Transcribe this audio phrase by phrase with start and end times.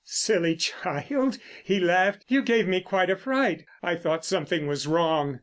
[0.03, 2.25] "Silly child," he laughed.
[2.27, 3.65] "You gave me quite a fright.
[3.83, 5.39] I thought something was wrong."